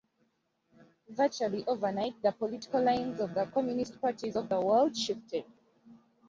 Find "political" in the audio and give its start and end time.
2.31-2.81